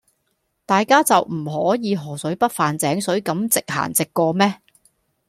[0.65, 4.59] 大家就唔可以河水不犯井水咁直行直過咩?